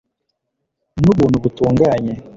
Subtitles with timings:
[1.01, 2.13] nubuntu butunganye